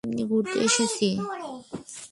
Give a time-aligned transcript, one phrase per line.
[0.03, 1.07] এমনি ঘুরতে এসেছি।